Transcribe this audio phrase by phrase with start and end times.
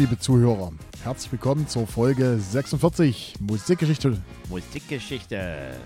[0.00, 0.72] liebe Zuhörer.
[1.02, 4.16] Herzlich willkommen zur Folge 46 Musikgeschichte.
[4.48, 5.76] Musikgeschichte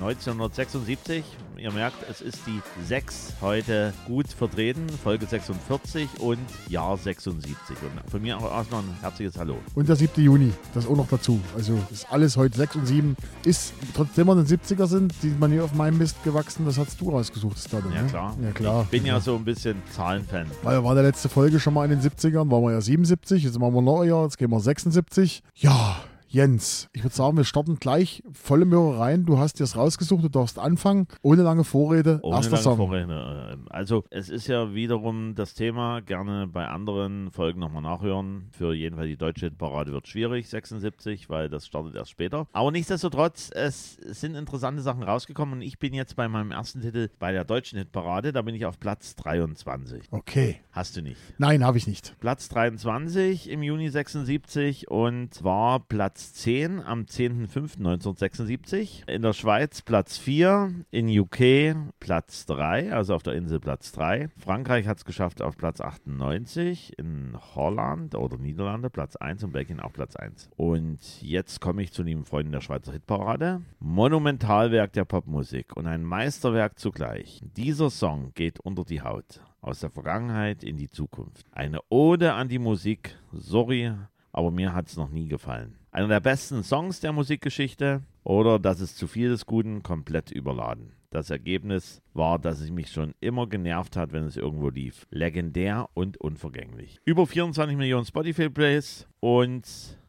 [0.00, 1.24] 1976.
[1.56, 6.38] Ihr merkt, es ist die 6 heute gut vertreten, Folge 46 und
[6.68, 7.76] Jahr 76.
[7.80, 9.56] Und von mir auch erstmal ein herzliches Hallo.
[9.74, 10.22] Und der 7.
[10.22, 11.40] Juni, das auch noch dazu.
[11.56, 13.16] Also ist alles heute 6 und 7.
[13.44, 16.76] Ist, trotzdem wir in den 70er sind, die man hier auf meinem Mist gewachsen, das
[16.76, 18.08] hast du rausgesucht, das Datum, Ja ne?
[18.08, 18.36] klar.
[18.42, 18.82] Ja, klar.
[18.82, 20.46] Ich bin ja so ein bisschen Zahlenfan.
[20.62, 23.58] Weil war der letzte Folge schon mal in den 70ern, waren wir ja 77, jetzt
[23.58, 25.42] machen wir noch ein Jahr, jetzt gehen wir 76.
[25.54, 25.96] Ja,
[26.34, 29.24] Jens, ich würde sagen, wir starten gleich volle Möhre rein.
[29.24, 32.18] Du hast dir es rausgesucht, du darfst anfangen, ohne lange Vorrede.
[32.24, 32.76] Ohne Erster lange Song.
[32.76, 33.56] Vorrede.
[33.70, 38.48] Also es ist ja wiederum das Thema, gerne bei anderen Folgen nochmal nachhören.
[38.50, 42.48] Für jeden Fall die deutsche Hitparade wird schwierig, 76, weil das startet erst später.
[42.52, 47.10] Aber nichtsdestotrotz, es sind interessante Sachen rausgekommen und ich bin jetzt bei meinem ersten Titel
[47.20, 50.08] bei der deutschen Hitparade, da bin ich auf Platz 23.
[50.10, 50.56] Okay.
[50.72, 51.20] Hast du nicht.
[51.38, 52.16] Nein, habe ich nicht.
[52.18, 59.08] Platz 23 im Juni 76 und zwar Platz 10 am 10.05.1976.
[59.08, 64.30] In der Schweiz Platz 4, in UK Platz 3, also auf der Insel Platz 3.
[64.38, 69.80] Frankreich hat es geschafft auf Platz 98, in Holland oder Niederlande Platz 1 und Belgien
[69.80, 70.48] auch Platz 1.
[70.56, 73.60] Und jetzt komme ich zu den Freunden der Schweizer Hitparade.
[73.78, 77.42] Monumentalwerk der Popmusik und ein Meisterwerk zugleich.
[77.56, 81.46] Dieser Song geht unter die Haut aus der Vergangenheit in die Zukunft.
[81.52, 83.16] Eine Ode an die Musik.
[83.32, 83.92] Sorry,
[84.32, 85.76] aber mir hat es noch nie gefallen.
[85.94, 90.90] Einer der besten Songs der Musikgeschichte oder das ist zu viel des Guten komplett überladen.
[91.10, 95.06] Das Ergebnis war, dass es mich schon immer genervt hat, wenn es irgendwo lief.
[95.10, 96.98] Legendär und unvergänglich.
[97.04, 99.62] Über 24 Millionen Spotify-Plays und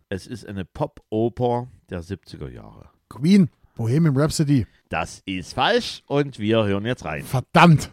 [0.10, 2.90] es ist eine Pop-Oper der 70er Jahre.
[3.08, 4.66] Queen, Bohemian Rhapsody.
[4.90, 7.22] Das ist falsch und wir hören jetzt rein.
[7.22, 7.92] Verdammt.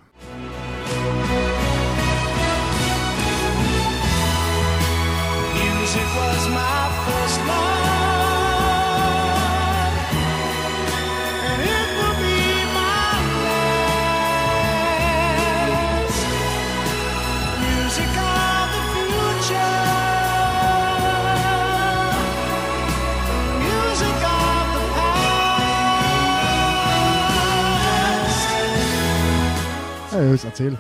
[30.23, 30.79] Ja, los, erzähl.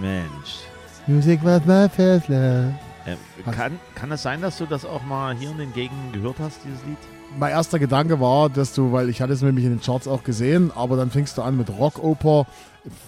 [0.00, 0.60] Mensch.
[1.08, 2.72] Music was my first love.
[3.06, 3.18] Ähm,
[3.50, 6.60] kann, kann es sein, dass du das auch mal hier in den Gegenden gehört hast,
[6.64, 6.98] dieses Lied?
[7.36, 10.22] Mein erster Gedanke war, dass du, weil ich hatte es nämlich in den Charts auch
[10.22, 12.46] gesehen, aber dann fingst du an mit Rockoper.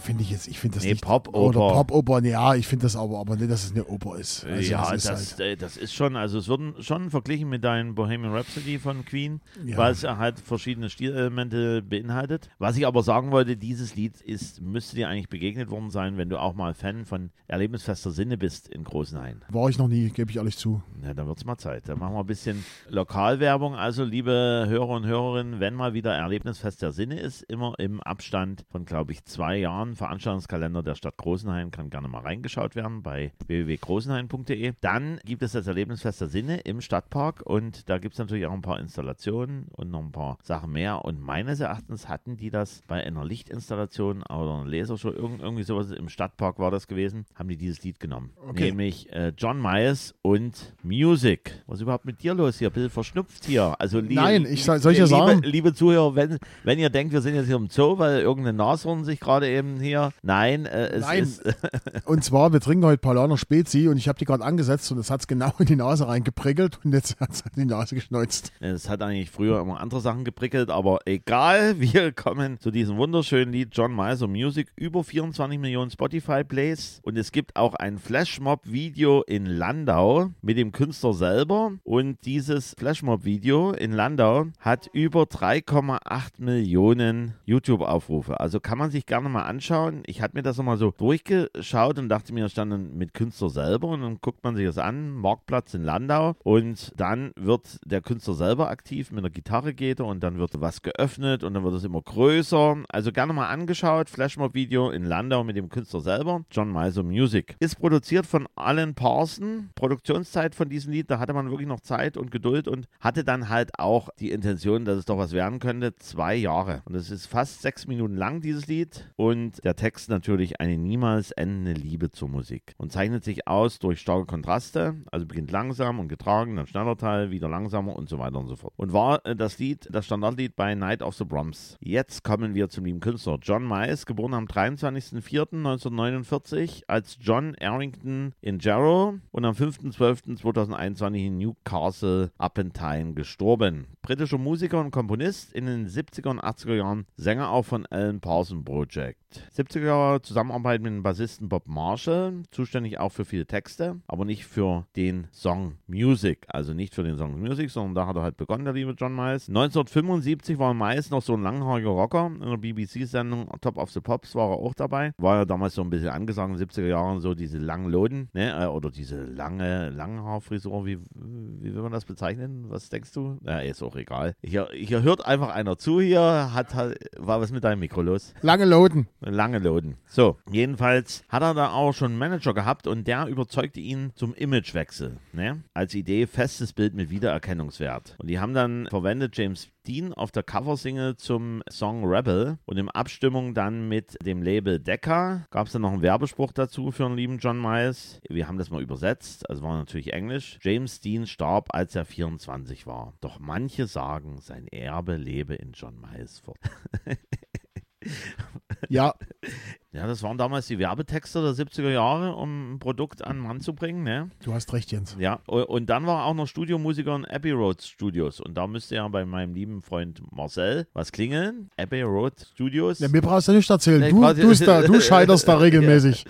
[0.03, 1.05] Finde ich jetzt, ich finde das Nee, nicht.
[1.05, 1.39] Popoper.
[1.39, 4.45] Oder Popoper, nee, ja, ich finde das aber, aber nicht, dass es eine Oper ist.
[4.45, 7.49] Also ja, es das, ist halt, äh, das ist schon, also es wurden schon verglichen
[7.49, 9.77] mit deinem Bohemian Rhapsody von Queen, Ja.
[9.77, 12.49] weil es halt verschiedene Stilelemente beinhaltet.
[12.59, 16.29] Was ich aber sagen wollte, dieses Lied ist, müsste dir eigentlich begegnet worden sein, wenn
[16.29, 19.43] du auch mal Fan von Erlebnisfester Sinne bist in Großenhain.
[19.49, 20.83] war ich noch nie, gebe ich ehrlich zu.
[21.03, 21.89] Ja, dann wird es mal Zeit.
[21.89, 23.75] Dann machen wir ein bisschen Lokalwerbung.
[23.75, 28.65] Also, liebe Hörer und Hörerinnen, wenn mal wieder Erlebnisfest der Sinne ist, immer im Abstand
[28.71, 33.33] von, glaube ich, zwei Jahren, Veranstaltungskalender der Stadt Großenhain, kann gerne mal reingeschaut werden bei
[33.47, 34.73] www.großenhain.de.
[34.81, 38.53] Dann gibt es das Erlebnisfest der Sinne im Stadtpark und da gibt es natürlich auch
[38.53, 41.05] ein paar Installationen und noch ein paar Sachen mehr.
[41.05, 45.91] Und meines Erachtens hatten die das bei einer Lichtinstallation oder einer Lasershow, irgend, irgendwie sowas
[45.91, 48.31] im Stadtpark war das gewesen, haben die dieses Lied genommen.
[48.49, 48.65] Okay.
[48.67, 51.63] Nämlich äh, John Myers und Music.
[51.67, 52.71] Was ist überhaupt mit dir los hier?
[52.71, 53.75] Bitte verschnupft hier.
[53.79, 55.43] Also Nein, ich soll- soll ich ja liebe, sagen?
[55.43, 59.05] Liebe Zuhörer, wenn, wenn ihr denkt, wir sind jetzt hier im Zoo, weil irgendeine Nashorn
[59.05, 60.11] sich gerade eben hier.
[60.23, 61.23] Nein, äh, es Nein.
[61.23, 61.43] ist.
[62.05, 65.11] Und zwar, wir trinken heute Paulaner Spezi und ich habe die gerade angesetzt und es
[65.11, 68.53] hat es genau in die Nase reingeprickelt und jetzt hat es in die Nase geschneuzt.
[68.61, 73.53] Es hat eigentlich früher immer andere Sachen geprickelt, aber egal, wir kommen zu diesem wunderschönen
[73.53, 74.69] Lied John Miser Music.
[74.77, 81.15] Über 24 Millionen Spotify-Plays und es gibt auch ein Flashmob-Video in Landau mit dem Künstler
[81.15, 88.41] selber und dieses Flashmob-Video in Landau hat über 3,8 Millionen YouTube-Aufrufe.
[88.41, 90.03] Also kann man sich gerne mal anschauen.
[90.07, 93.89] Ich hatte mir das nochmal so durchgeschaut und dachte mir, stand dann mit Künstler selber
[93.89, 98.35] und dann guckt man sich das an, Marktplatz in Landau und dann wird der Künstler
[98.35, 101.75] selber aktiv mit einer Gitarre geht er und dann wird was geöffnet und dann wird
[101.75, 102.79] es immer größer.
[102.89, 107.57] Also gerne mal angeschaut, Flashmob-Video in Landau mit dem Künstler selber, John Miser Music.
[107.61, 109.71] Ist produziert von Alan Parson.
[109.75, 113.49] Produktionszeit von diesem Lied, da hatte man wirklich noch Zeit und Geduld und hatte dann
[113.49, 116.83] halt auch die Intention, dass es doch was werden könnte, zwei Jahre.
[116.85, 119.11] Und es ist fast sechs Minuten lang, dieses Lied.
[119.17, 123.79] Und und der Text natürlich eine niemals endende Liebe zur Musik und zeichnet sich aus
[123.79, 128.19] durch starke Kontraste, also beginnt langsam und getragen, dann schneller Teil, wieder langsamer und so
[128.19, 128.73] weiter und so fort.
[128.77, 131.77] Und war äh, das Lied, das Standardlied bei Night of the Proms.
[131.81, 138.59] Jetzt kommen wir zum lieben Künstler John Miles, geboren am 23.04.1949 als John Arrington in
[138.59, 143.87] Jarrow und am 5.12.2021 in Newcastle upon Tyne gestorben.
[144.03, 148.65] Britischer Musiker und Komponist in den 70er und 80er Jahren, Sänger auch von Alan Parson
[148.65, 149.20] Project.
[149.57, 154.45] 70er Jahre Zusammenarbeit mit dem Bassisten Bob Marshall, zuständig auch für viele Texte, aber nicht
[154.45, 158.37] für den Song Music, also nicht für den Song Music, sondern da hat er halt
[158.37, 159.49] begonnen, der liebe John Miles.
[159.49, 164.35] 1975 war Miles noch so ein langhaariger Rocker in der BBC-Sendung Top of the Pops
[164.35, 165.13] war er auch dabei.
[165.19, 168.29] War ja damals so ein bisschen angesagt in den 70er Jahren, so diese langen Loden,
[168.33, 172.67] ne, äh, oder diese lange, Langhaarfrisur, wie, wie will man das bezeichnen?
[172.69, 173.39] Was denkst du?
[173.45, 174.35] Ja, ist auch egal.
[174.43, 178.35] Hier, hier hört einfach einer zu hier, hat, hat war was mit deinem Mikro los?
[178.43, 179.07] Lange Loden.
[179.21, 179.97] Lange Loden.
[180.07, 184.35] So, jedenfalls hat er da auch schon einen Manager gehabt und der überzeugte ihn zum
[184.35, 185.19] Imagewechsel.
[185.33, 185.63] Ne?
[185.75, 188.17] Als Idee festes Bild mit Wiedererkennungswert.
[188.19, 192.89] Und die haben dann verwendet James Dean auf der Coversingle zum Song Rebel und in
[192.89, 197.17] Abstimmung dann mit dem Label Decca gab es dann noch einen Werbespruch dazu für den
[197.17, 198.21] lieben John Miles.
[198.29, 200.59] Wir haben das mal übersetzt, also war natürlich Englisch.
[200.63, 203.15] James Dean starb, als er 24 war.
[203.21, 206.59] Doch manche sagen, sein Erbe lebe in John Miles fort.
[208.89, 209.15] Ja,
[209.93, 213.61] Ja, das waren damals die Werbetexte der 70er Jahre, um ein Produkt an den Mann
[213.61, 214.31] zu bringen, ne?
[214.45, 215.17] du hast recht, Jens.
[215.19, 218.41] Ja, und dann war er auch noch Studiomusiker in Abbey Road Studios.
[218.41, 221.71] Und da müsste ja bei meinem lieben Freund Marcel was klingeln.
[221.77, 223.01] Abbey Road Studios.
[223.01, 224.01] Ja, mir brauchst du nicht erzählen.
[224.01, 226.25] Ja, ich Du, du, da, du scheiterst da regelmäßig.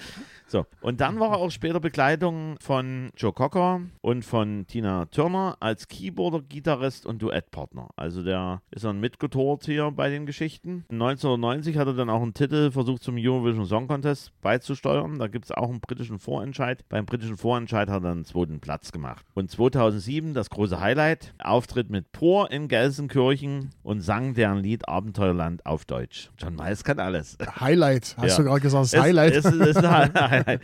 [0.50, 5.56] So, und dann war er auch später Begleitung von Joe Cocker und von Tina Turner
[5.60, 7.88] als Keyboarder, Gitarrist und Duettpartner.
[7.94, 10.84] Also der ist dann mitgetourt hier bei den Geschichten.
[10.90, 15.20] 1990 hat er dann auch einen Titel versucht zum Eurovision Song Contest beizusteuern.
[15.20, 16.84] Da gibt es auch einen britischen Vorentscheid.
[16.88, 19.24] Beim britischen Vorentscheid hat er einen zweiten Platz gemacht.
[19.34, 25.64] Und 2007 das große Highlight, Auftritt mit Pur in Gelsenkirchen und sang deren Lied Abenteuerland
[25.64, 26.30] auf Deutsch.
[26.38, 27.38] John Miles kann alles.
[27.60, 28.36] Highlight, hast Ja.
[28.38, 29.34] du gerade gesagt, das Es- Highlight.
[29.36, 30.39] Es, ist ein Highlight.
[30.48, 30.58] I,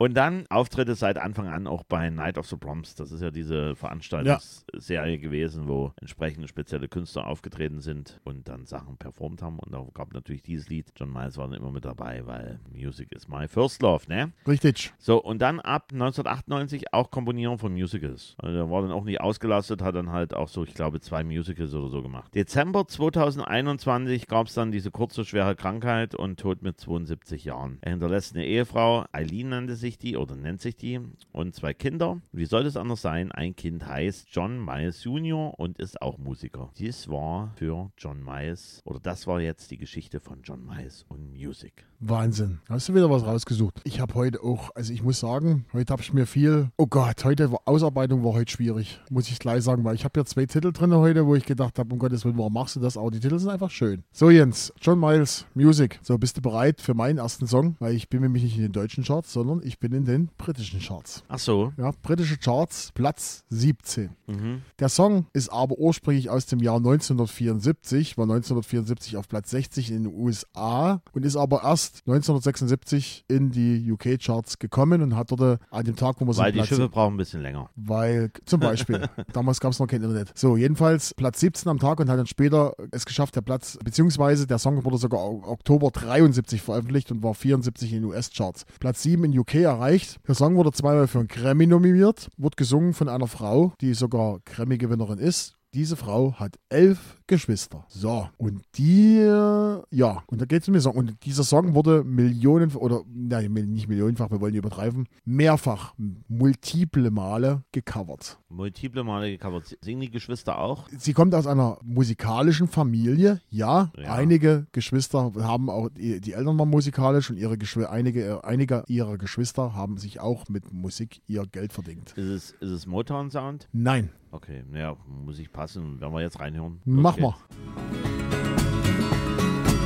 [0.00, 2.94] Und dann Auftritte seit Anfang an auch bei Night of the Proms.
[2.94, 8.96] Das ist ja diese Veranstaltungsserie gewesen, wo entsprechende spezielle Künstler aufgetreten sind und dann Sachen
[8.96, 9.58] performt haben.
[9.58, 10.90] Und da gab natürlich dieses Lied.
[10.96, 14.32] John Miles war dann immer mit dabei, weil Music is my first love, ne?
[14.48, 14.94] Richtig.
[14.96, 18.36] So, und dann ab 1998 auch Komponieren von Musicals.
[18.38, 21.24] Also der war dann auch nicht ausgelastet, hat dann halt auch so, ich glaube, zwei
[21.24, 22.34] Musicals oder so gemacht.
[22.34, 27.76] Dezember 2021 gab es dann diese kurze, schwere Krankheit und Tod mit 72 Jahren.
[27.82, 31.00] Er hinterlässt eine Ehefrau, Eileen nannte sich die oder nennt sich die,
[31.32, 32.20] und zwei Kinder.
[32.32, 33.32] Wie soll es anders sein?
[33.32, 35.58] Ein Kind heißt John Miles Jr.
[35.58, 36.70] und ist auch Musiker.
[36.78, 41.32] Dies war für John Miles, oder das war jetzt die Geschichte von John Miles und
[41.32, 41.89] Music.
[42.02, 42.60] Wahnsinn.
[42.70, 43.82] Hast du wieder was rausgesucht?
[43.84, 46.70] Ich habe heute auch, also ich muss sagen, heute habe ich mir viel.
[46.78, 48.98] Oh Gott, heute war Ausarbeitung war heute schwierig.
[49.10, 51.78] Muss ich gleich sagen, weil ich habe ja zwei Titel drin heute, wo ich gedacht
[51.78, 52.96] habe, um Gottes Willen, warum machst du das?
[52.96, 54.02] Aber die Titel sind einfach schön.
[54.12, 56.00] So, Jens, John Miles, Music.
[56.02, 57.76] So, bist du bereit für meinen ersten Song?
[57.80, 60.80] Weil ich bin nämlich nicht in den deutschen Charts, sondern ich bin in den britischen
[60.80, 61.22] Charts.
[61.28, 61.74] Ach so.
[61.76, 64.08] Ja, britische Charts, Platz 17.
[64.26, 64.62] Mhm.
[64.78, 70.04] Der Song ist aber ursprünglich aus dem Jahr 1974, war 1974 auf Platz 60 in
[70.04, 75.58] den USA und ist aber erst 1976 in die UK-Charts gekommen und hat dort äh,
[75.70, 77.70] an dem Tag, wo man Weil die Schiffe brauchen ein bisschen länger.
[77.76, 80.32] weil, zum Beispiel, damals gab es noch kein Internet.
[80.34, 84.46] So, jedenfalls Platz 17 am Tag und hat dann später es geschafft, der Platz, beziehungsweise
[84.46, 88.64] der Song wurde sogar Oktober 73 veröffentlicht und war 74 in den US-Charts.
[88.78, 90.16] Platz 7 in UK erreicht.
[90.26, 94.38] Der Song wurde zweimal für einen Grammy nominiert, wurde gesungen von einer Frau, die sogar
[94.44, 95.56] Grammy-Gewinnerin ist.
[95.72, 97.84] Diese Frau hat elf Geschwister.
[97.88, 100.96] So, und die, äh, ja, und da geht es um den Song.
[100.96, 105.94] Und dieser Song wurde Millionen, oder, nein, nicht millionenfach, wir wollen nicht übertreiben, mehrfach,
[106.26, 108.40] multiple Male gecovert.
[108.48, 109.76] Multiple Male gecovert.
[109.80, 110.88] Singen die Geschwister auch?
[110.98, 113.92] Sie kommt aus einer musikalischen Familie, ja.
[113.96, 114.14] Ja.
[114.14, 119.72] Einige Geschwister haben auch, die, Eltern waren musikalisch und ihre Geschw einige, einige ihrer Geschwister
[119.74, 122.12] haben sich auch mit Musik ihr Geld verdient.
[122.16, 123.68] Ist es, ist es Motown Sound?
[123.72, 126.00] Nein, Okay, naja, muss ich passen.
[126.00, 126.80] Werden wir jetzt reinhören?
[126.84, 127.22] mach Okay.
[127.22, 127.34] mal.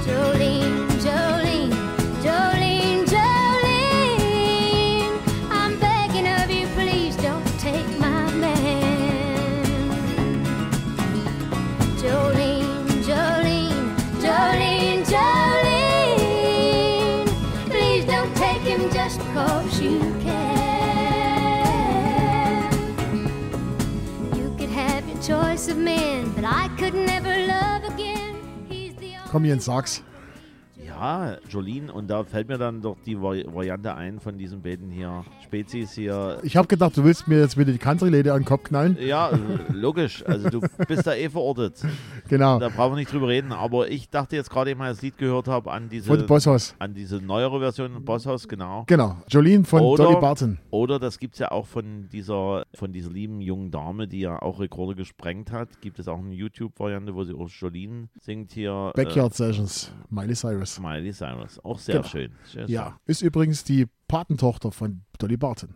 [0.06, 0.66] Jolene,
[1.02, 1.33] Jolene,
[29.30, 30.02] Komm Jens, sag's.
[30.94, 34.90] Ja, Jolene, und da fällt mir dann doch die Vari Variante ein von diesen beiden
[34.90, 36.38] hier Spezies hier.
[36.42, 38.96] Ich habe gedacht, du willst mir jetzt wieder die Country-Lady an den Kopf knallen.
[39.00, 39.36] Ja, äh,
[39.72, 40.24] logisch.
[40.26, 41.82] Also du bist da eh verortet.
[42.28, 42.58] Genau.
[42.58, 43.52] Da brauchen wir nicht drüber reden.
[43.52, 46.74] Aber ich dachte jetzt gerade, als ich das Lied gehört habe, an diese, Von Bosshaus.
[46.78, 48.84] an diese neuere Version Bosshaus, genau.
[48.86, 49.16] Genau.
[49.28, 50.58] Jolene von Oder- Dolly Parton.
[50.70, 54.40] Oder das gibt es ja auch von dieser, von dieser lieben jungen Dame, die ja
[54.40, 55.80] auch Rekorde gesprengt hat.
[55.80, 58.92] Gibt es auch eine YouTube-Variante, wo sie auch Jolene singt hier.
[58.94, 59.92] Backyard Sessions.
[60.10, 60.78] Miley Cyrus.
[60.84, 61.58] Miley Cyrus.
[61.64, 62.08] Auch sehr Genau.
[62.08, 62.32] schön.
[62.52, 62.98] Sehr Ja.
[63.06, 65.70] Ist übrigens die Patentochter von Dolly Parton.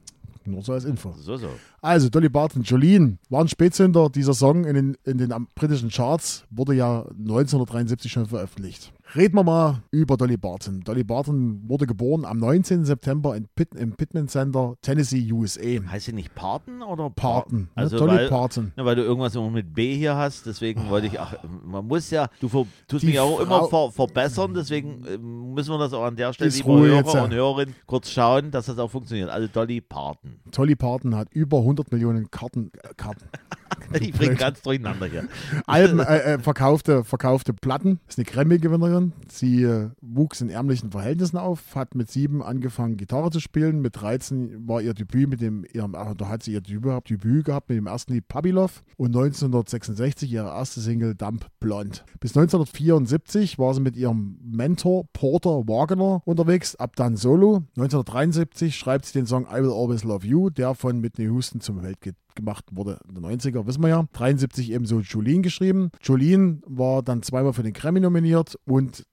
[0.45, 1.13] Nur so als Info.
[1.13, 1.23] schön.
[1.23, 1.51] So, so.
[1.83, 4.09] Also, Dolly Parton, Jolene, war ein Spätzünder.
[4.09, 8.93] Dieser Song in den, in den britischen Charts wurde ja 1973 schon veröffentlicht.
[9.17, 10.83] Reden wir mal über Dolly Parton.
[10.85, 12.85] Dolly Parton wurde geboren am 19.
[12.85, 15.63] September in Pitt, im Pittman Center, Tennessee, USA.
[15.91, 17.61] Heißt sie nicht Parton oder Parton.
[17.61, 17.69] ne?
[17.75, 18.73] Also Dolly weil, Parton.
[18.77, 22.11] Ja, weil du irgendwas immer mit B hier hast, deswegen wollte ich, ach, man muss
[22.11, 25.79] ja, du ver, tust Die mich auch immer Frau- ver, verbessern, deswegen äh, müssen wir
[25.79, 28.91] das auch an der Stelle, liebe Hörer jetzt, und Hörerinnen, kurz schauen, dass das auch
[28.91, 29.31] funktioniert.
[29.31, 30.37] Also Dolly Parton.
[30.51, 33.25] Dolly Parton hat über 100 Millionen Karten, äh, Karten
[34.01, 35.29] Ich bringe ganz durcheinander hier.
[35.67, 38.01] Alben, äh, äh, verkaufte, verkaufte Platten.
[38.09, 39.13] Ist eine Grammy-Gewinnerin.
[39.29, 43.81] Sie äh, wuchs in ärmlichen Verhältnissen auf, hat mit sieben angefangen, Gitarre zu spielen.
[43.81, 47.69] Mit 13 war ihr Debüt mit dem, ihrem, da hat sie ihr Debüt, Debüt gehabt
[47.69, 51.99] mit dem ersten Lied Puppy Love und 1966 ihre erste Single Dump Blonde.
[52.21, 57.65] Bis 1974 war sie mit ihrem Mentor Porter Wagner unterwegs, ab dann solo.
[57.77, 61.83] 1973 schreibt sie den Song I Will Always Love You, der von Whitney Houston zum
[61.83, 64.05] Welthit gemacht wurde in den 90er, wissen wir ja.
[64.13, 65.91] 73 ebenso Jolene geschrieben.
[66.03, 69.05] Jolene war dann zweimal für den Grammy nominiert und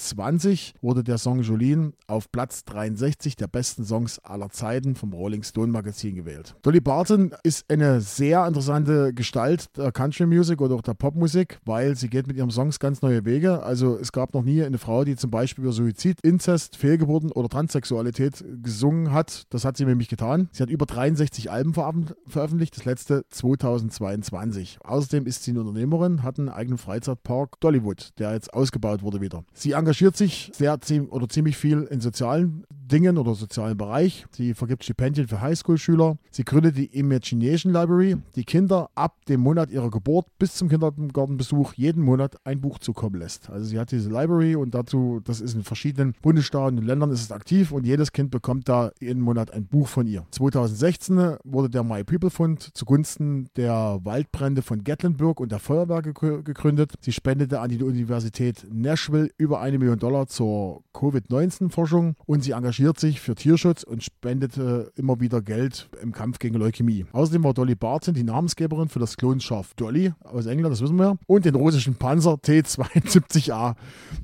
[0.00, 5.42] 2020 wurde der Song Jolene auf Platz 63 der besten Songs aller Zeiten vom Rolling
[5.42, 6.54] Stone Magazin gewählt.
[6.62, 11.96] Dolly Parton ist eine sehr interessante Gestalt der Country Music oder auch der Popmusik, weil
[11.96, 13.62] sie geht mit ihren Songs ganz neue Wege.
[13.62, 17.48] Also es gab noch nie eine Frau, die zum Beispiel über Suizid, Inzest, Fehlgeburten oder
[17.48, 19.44] Transsexualität gesungen hat.
[19.50, 20.48] Das hat sie nämlich getan.
[20.52, 24.78] Sie hat über 63 Alben veröffentlicht, das letzte 2022.
[24.82, 29.44] Außerdem ist sie eine Unternehmerin, hat einen eigenen Freizeitpark Dollywood, der jetzt ausgebaut wurde wieder.
[29.52, 30.72] Sie engagiert sich sehr
[31.08, 34.26] oder ziemlich viel in sozialen Dingen oder sozialen Bereich.
[34.32, 36.16] Sie vergibt Stipendien für Highschool-Schüler.
[36.30, 41.74] Sie gründet die Imagination Library, die Kinder ab dem Monat ihrer Geburt bis zum Kindergartenbesuch
[41.74, 43.48] jeden Monat ein Buch zukommen lässt.
[43.50, 47.22] Also sie hat diese Library und dazu, das ist in verschiedenen Bundesstaaten und Ländern ist
[47.22, 50.26] es aktiv und jedes Kind bekommt da jeden Monat ein Buch von ihr.
[50.32, 56.94] 2016 wurde der My People Fund zugunsten der Waldbrände von Gatlinburg und der Feuerwehr gegründet.
[57.00, 62.79] Sie spendete an die Universität Nashville über eine Million Dollar zur Covid-19-Forschung und sie engagiert
[62.98, 67.04] sich für Tierschutz und spendete immer wieder Geld im Kampf gegen Leukämie.
[67.12, 71.04] Außerdem war Dolly Parton die Namensgeberin für das Klonschaf Dolly aus England, das wissen wir
[71.04, 73.74] ja, und den russischen Panzer T-72A.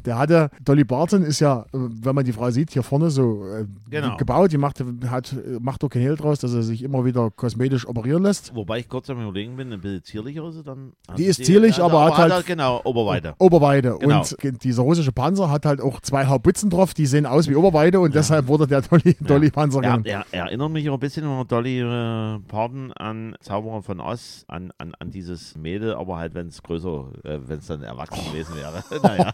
[0.05, 3.45] Der hatte, Dolly Parton ist ja, äh, wenn man die Frau sieht, hier vorne so
[3.47, 4.17] äh, Genau.
[4.17, 7.31] gebaut, die macht, hat, äh, macht doch kein Hehl draus, dass er sich immer wieder
[7.31, 8.55] kosmetisch operieren lässt.
[8.55, 10.93] Wobei ich kurz am überlegen bin, ein bisschen zierlicher ist sie dann.
[11.17, 13.35] Die ist zierlich, aber hat halt- Genau, Oberweite.
[13.39, 13.97] Oberweide.
[13.99, 14.21] Genau.
[14.21, 18.01] Und dieser russische Panzer hat halt auch zwei Haubitzen drauf, die sehen aus wie Oberweide
[18.01, 20.07] und deshalb wurde der Dolly, Dolly Panzer Ja, genannt.
[20.07, 24.45] er, er erinnert mich auch ein bisschen immer Dolly äh, Parton an Zauberer von Oz,
[24.49, 28.25] an, an, an dieses Mädel, aber halt, wenn es größer, äh, wenn es dann erwachsen
[28.31, 28.83] gewesen wäre.
[29.03, 29.33] naja.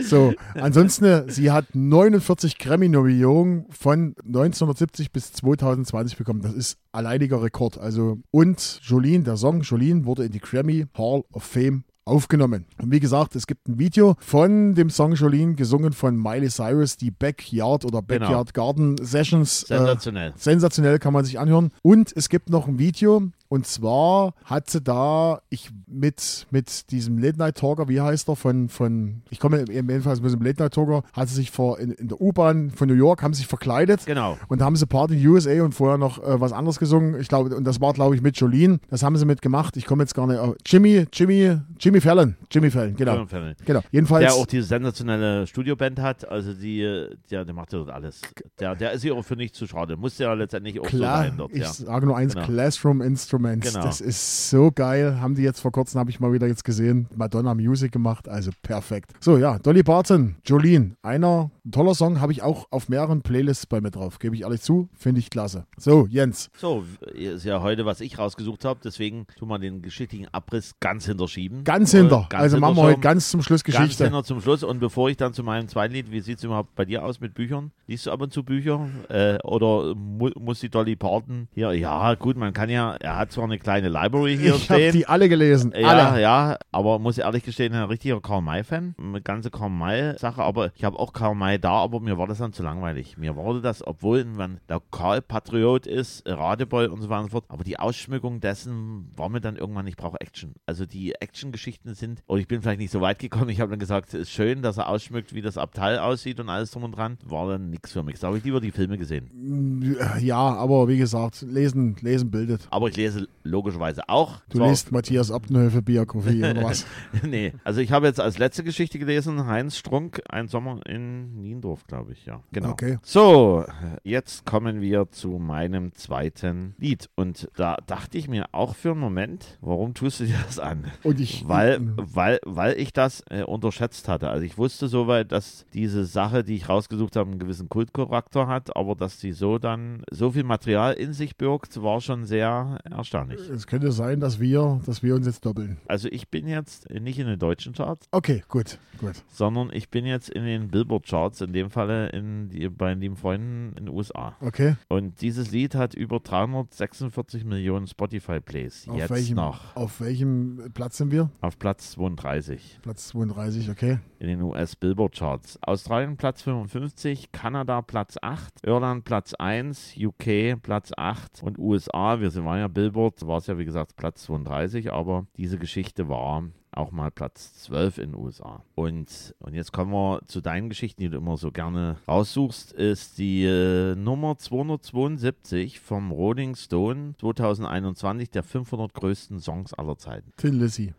[0.00, 6.40] So, ansonsten, sie hat 49 Grammy-Nominierungen von 1970 bis 2020 bekommen.
[6.40, 7.78] Das ist alleiniger Rekord.
[7.78, 12.66] Also, und Jolene, der Song Jolene wurde in die Grammy Hall of Fame aufgenommen.
[12.80, 16.96] Und wie gesagt, es gibt ein Video von dem Song Jolene, gesungen von Miley Cyrus,
[16.96, 18.20] die Backyard oder Genau.
[18.26, 19.64] Backyard Garden Sessions.
[19.64, 20.32] Äh, Sensationell.
[20.36, 21.70] sensationell kann man sich anhören.
[21.82, 23.22] Und es gibt noch ein Video.
[23.52, 28.34] Und zwar hat sie da, ich mit, mit diesem Late Night Talker, wie heißt er,
[28.36, 31.90] von, von ich komme jedenfalls mit dem Late Night Talker, hat sie sich vor, in,
[31.92, 34.06] in der U-Bahn von New York, haben sich verkleidet.
[34.06, 34.38] Genau.
[34.48, 37.20] Und da haben sie Party USA und vorher noch äh, was anderes gesungen.
[37.20, 38.80] Ich glaube, und das war, glaube ich, mit Jolene.
[38.88, 39.76] Das haben sie mitgemacht.
[39.76, 40.56] Ich komme jetzt gar nicht auf.
[40.64, 42.36] Jimmy, Jimmy, Jimmy Fallon.
[42.50, 43.16] Jimmy Fallon, genau.
[43.16, 43.54] Jimmy Fallon.
[43.66, 43.80] Genau.
[43.90, 44.24] Jedenfalls.
[44.24, 48.22] Der auch diese sensationelle Studioband hat, also die, äh, der, der macht ja dort alles.
[48.58, 49.98] Der, der ist ja auch für nichts zu schade.
[49.98, 51.52] Muss ja letztendlich auch so Klar, sein dort.
[51.52, 51.70] ich Ja.
[51.70, 52.46] sage nur eins, Genau.
[52.46, 53.02] Classroom
[53.44, 53.72] Instruments.
[53.72, 53.84] Genau.
[53.84, 55.20] Das ist so geil.
[55.20, 58.28] Haben die jetzt vor kurzem, habe ich mal wieder jetzt gesehen, Madonna Music gemacht.
[58.28, 59.12] Also perfekt.
[59.20, 60.96] So, ja, Dolly Parton, Jolene.
[61.02, 64.18] Einer, ein toller Song, habe ich auch auf mehreren Playlists bei mir drauf.
[64.18, 65.66] Gebe ich ehrlich zu, finde ich klasse.
[65.76, 66.50] So, Jens.
[66.56, 66.84] So,
[67.14, 71.64] ist ja heute, was ich rausgesucht habe, deswegen tun wir den geschichtlichen Abriss ganz hinterschieben.
[71.64, 72.26] Ganz Äh, hinter.
[72.28, 74.04] ganz also machen wir hinter heute ganz zum Schluss Ganz Geschichte.
[74.04, 74.62] hinter zum Schluss.
[74.62, 77.20] Und bevor ich dann zu meinem zweiten Lied, wie sieht es überhaupt bei dir aus
[77.20, 77.72] mit Büchern?
[77.86, 78.88] Liest du ab und zu Bücher?
[79.08, 81.72] Äh, oder mu muss die Dolly Parton hier?
[81.72, 84.92] Ja, gut, man kann ja, er hat zwar eine kleine Library hier Ich habe stehen.
[84.92, 85.72] die alle gelesen.
[85.76, 86.20] Ja, alle.
[86.22, 88.94] ja, aber muss ehrlich gestehen, ein richtiger Karl-May-Fan.
[88.98, 92.62] Eine ganze Karl-May-Sache, aber ich habe auch Karl-May da, aber mir war das dann zu
[92.62, 93.16] langweilig.
[93.18, 97.64] Mir wurde das, obwohl man Lokalpatriot ist, Radeboy und so weiter und so fort, aber
[97.64, 100.54] die Ausschmückung dessen war mir dann irgendwann, ich brauche Action.
[100.66, 103.78] Also die Action-Geschichten sind, und ich bin vielleicht nicht so weit gekommen, ich habe dann
[103.80, 106.92] gesagt, es ist schön, dass er ausschmückt, wie das Abteil aussieht und alles drum und
[106.96, 108.18] dran, war dann nichts für mich.
[108.20, 109.96] Da habe ich lieber die Filme gesehen.
[110.20, 112.66] Ja, aber wie gesagt, lesen, lesen bildet.
[112.70, 113.11] Aber ich lese
[113.44, 114.40] logischerweise auch.
[114.48, 116.86] Du Zwar- liest Matthias Abtenhöfe Biografie oder was?
[117.22, 121.86] nee, also ich habe jetzt als letzte Geschichte gelesen, Heinz Strunk, ein Sommer in Niendorf,
[121.86, 122.42] glaube ich, ja.
[122.52, 122.70] Genau.
[122.70, 122.98] Okay.
[123.02, 123.64] So,
[124.04, 127.08] jetzt kommen wir zu meinem zweiten Lied.
[127.14, 130.86] Und da dachte ich mir auch für einen Moment, warum tust du dir das an?
[131.02, 131.46] Und ich.
[131.48, 134.28] Weil, weil, weil ich das äh, unterschätzt hatte.
[134.30, 138.76] Also ich wusste soweit, dass diese Sache, die ich rausgesucht habe, einen gewissen Kultcharakter hat,
[138.76, 143.40] aber dass die so dann so viel Material in sich birgt, war schon sehr erstaunlich.
[143.48, 145.78] Es könnte sein, dass wir, dass wir uns jetzt doppeln.
[145.86, 149.22] Also ich bin jetzt nicht in den deutschen Charts, Okay, gut, gut.
[149.28, 153.16] sondern ich bin jetzt in den Billboard-Charts, in dem Falle in die, bei den lieben
[153.16, 154.36] Freunden in den USA.
[154.40, 154.76] Okay.
[154.88, 158.88] Und dieses Lied hat über 346 Millionen Spotify-Plays.
[158.88, 161.30] Auf Jetzt welchem, noch auf welchem Platz sind wir?
[161.40, 163.98] auf Platz 32 Platz 32, okay.
[164.18, 165.58] in den US-Billboard-Charts.
[165.62, 172.30] Australien Platz 55, Kanada Platz 8, Irland Platz 1, UK Platz 8 und USA, wir
[172.30, 176.44] sind ja Billboard, war es ja wie gesagt Platz 32, aber diese Geschichte war
[176.74, 178.64] auch mal Platz 12 in den USA.
[178.74, 183.18] Und, und jetzt kommen wir zu deinen Geschichten, die du immer so gerne raussuchst, ist
[183.18, 190.32] die äh, Nummer 272 vom Rolling Stone 2021 der 500 größten Songs aller Zeiten.
[190.36, 190.94] Tin Lizzy.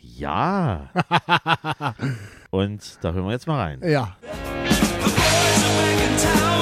[0.00, 0.90] Ja.
[2.50, 3.80] und da hören wir jetzt mal rein.
[3.82, 4.16] Ja.
[6.16, 6.53] Also